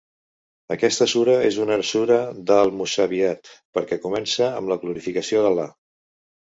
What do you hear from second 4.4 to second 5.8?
amb la glorificació d'Al·là.